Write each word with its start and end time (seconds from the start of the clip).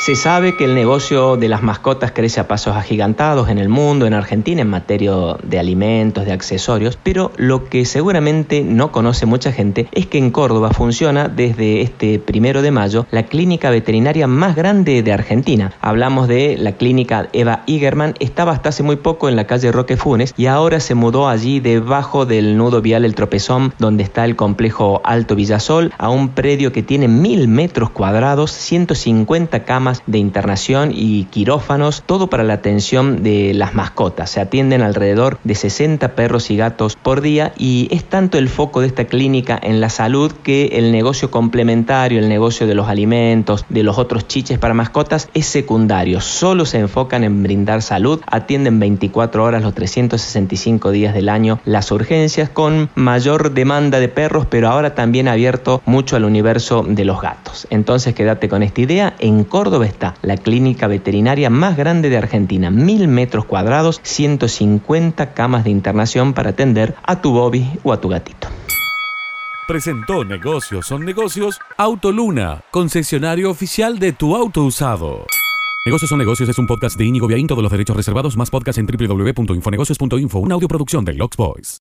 Se 0.00 0.16
sabe 0.16 0.56
que 0.56 0.64
el 0.64 0.74
negocio 0.74 1.36
de 1.36 1.50
las 1.50 1.62
mascotas 1.62 2.10
crece 2.12 2.40
a 2.40 2.48
pasos 2.48 2.74
agigantados 2.74 3.50
en 3.50 3.58
el 3.58 3.68
mundo, 3.68 4.06
en 4.06 4.14
Argentina, 4.14 4.62
en 4.62 4.70
materia 4.70 5.12
de 5.42 5.58
alimentos, 5.58 6.24
de 6.24 6.32
accesorios, 6.32 6.98
pero 7.02 7.32
lo 7.36 7.66
que 7.66 7.84
seguramente 7.84 8.62
no 8.64 8.92
conoce 8.92 9.26
mucha 9.26 9.52
gente 9.52 9.88
es 9.92 10.06
que 10.06 10.16
en 10.16 10.30
Córdoba 10.30 10.70
funciona 10.70 11.28
desde 11.28 11.82
este 11.82 12.18
primero 12.18 12.62
de 12.62 12.70
mayo 12.70 13.06
la 13.10 13.24
clínica 13.24 13.68
veterinaria 13.68 14.26
más 14.26 14.56
grande 14.56 15.02
de 15.02 15.12
Argentina. 15.12 15.74
Hablamos 15.82 16.28
de 16.28 16.56
la 16.56 16.72
clínica 16.72 17.28
Eva 17.34 17.62
Igerman, 17.66 18.14
estaba 18.20 18.52
hasta 18.52 18.70
hace 18.70 18.82
muy 18.82 18.96
poco 18.96 19.28
en 19.28 19.36
la 19.36 19.46
calle 19.46 19.70
Roque 19.70 19.98
Funes 19.98 20.32
y 20.34 20.46
ahora 20.46 20.80
se 20.80 20.94
mudó 20.94 21.28
allí 21.28 21.60
debajo 21.60 22.24
del 22.24 22.56
nudo 22.56 22.80
vial 22.80 23.04
El 23.04 23.14
Tropezón, 23.14 23.74
donde 23.78 24.04
está 24.04 24.24
el 24.24 24.34
complejo 24.34 25.02
Alto 25.04 25.34
Villasol, 25.36 25.92
a 25.98 26.08
un 26.08 26.30
predio 26.30 26.72
que 26.72 26.82
tiene 26.82 27.06
mil 27.06 27.48
metros 27.48 27.90
cuadrados, 27.90 28.50
150 28.50 29.64
camas 29.64 29.89
de 30.06 30.18
internación 30.18 30.92
y 30.94 31.24
quirófanos, 31.24 32.02
todo 32.06 32.28
para 32.28 32.44
la 32.44 32.54
atención 32.54 33.22
de 33.22 33.54
las 33.54 33.74
mascotas. 33.74 34.30
Se 34.30 34.40
atienden 34.40 34.82
alrededor 34.82 35.38
de 35.44 35.54
60 35.54 36.14
perros 36.14 36.50
y 36.50 36.56
gatos 36.56 36.96
por 36.96 37.20
día 37.20 37.52
y 37.56 37.88
es 37.90 38.04
tanto 38.04 38.38
el 38.38 38.48
foco 38.48 38.80
de 38.80 38.86
esta 38.86 39.04
clínica 39.04 39.58
en 39.62 39.80
la 39.80 39.88
salud 39.88 40.32
que 40.32 40.66
el 40.72 40.92
negocio 40.92 41.30
complementario, 41.30 42.18
el 42.18 42.28
negocio 42.28 42.66
de 42.66 42.74
los 42.74 42.88
alimentos, 42.88 43.64
de 43.68 43.82
los 43.82 43.98
otros 43.98 44.26
chiches 44.28 44.58
para 44.58 44.74
mascotas 44.74 45.28
es 45.34 45.46
secundario. 45.46 46.20
Solo 46.20 46.66
se 46.66 46.78
enfocan 46.78 47.24
en 47.24 47.42
brindar 47.42 47.82
salud, 47.82 48.20
atienden 48.26 48.78
24 48.80 49.42
horas 49.42 49.62
los 49.62 49.74
365 49.74 50.90
días 50.90 51.14
del 51.14 51.28
año 51.28 51.60
las 51.64 51.90
urgencias 51.90 52.48
con 52.48 52.90
mayor 52.94 53.52
demanda 53.52 54.00
de 54.00 54.08
perros, 54.08 54.46
pero 54.48 54.68
ahora 54.68 54.94
también 54.94 55.28
abierto 55.28 55.82
mucho 55.86 56.16
al 56.16 56.24
universo 56.24 56.84
de 56.86 57.04
los 57.04 57.20
gatos. 57.20 57.66
Entonces 57.70 58.14
quédate 58.14 58.48
con 58.48 58.62
esta 58.62 58.80
idea. 58.80 59.14
En 59.18 59.44
Córdoba 59.44 59.79
está 59.82 60.14
la 60.22 60.36
clínica 60.36 60.86
veterinaria 60.86 61.50
más 61.50 61.76
grande 61.76 62.10
de 62.10 62.18
Argentina, 62.18 62.70
mil 62.70 63.08
metros 63.08 63.44
cuadrados, 63.44 64.00
150 64.02 65.34
camas 65.34 65.64
de 65.64 65.70
internación 65.70 66.32
para 66.32 66.50
atender 66.50 66.94
a 67.02 67.20
tu 67.20 67.32
Bobby 67.32 67.68
o 67.82 67.92
a 67.92 68.00
tu 68.00 68.08
gatito. 68.08 68.48
Presentó 69.66 70.24
Negocios 70.24 70.86
son 70.86 71.04
negocios 71.04 71.60
Autoluna, 71.76 72.62
concesionario 72.72 73.50
oficial 73.50 74.00
de 74.00 74.12
tu 74.12 74.34
auto 74.34 74.64
usado. 74.64 75.26
Negocios 75.86 76.08
son 76.08 76.18
negocios 76.18 76.48
es 76.48 76.58
un 76.58 76.66
podcast 76.66 76.98
de 76.98 77.04
Inigo 77.04 77.26
Viaín, 77.26 77.46
todos 77.46 77.62
los 77.62 77.70
derechos 77.70 77.96
reservados, 77.96 78.36
más 78.36 78.50
podcast 78.50 78.78
en 78.78 78.86
www.infonegocios.info, 78.86 80.38
una 80.40 80.54
audioproducción 80.56 81.04
de 81.04 81.14
Lux 81.14 81.36
Boys. 81.36 81.78